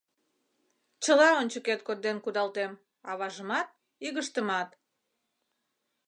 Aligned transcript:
Чыла 1.03 1.29
ончыкет 1.39 1.79
конден 1.87 2.17
кудалтем: 2.23 2.71
аважымат, 3.09 3.67
игыштымат...» 4.05 4.69